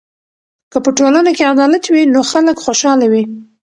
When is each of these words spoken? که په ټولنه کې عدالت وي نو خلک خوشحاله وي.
که 0.71 0.77
په 0.85 0.89
ټولنه 0.97 1.31
کې 1.37 1.49
عدالت 1.53 1.83
وي 1.89 2.03
نو 2.13 2.19
خلک 2.31 2.55
خوشحاله 2.65 3.05
وي. 3.11 3.23